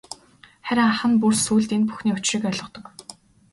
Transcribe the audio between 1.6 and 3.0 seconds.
энэ бүхний учрыг ойлгодог.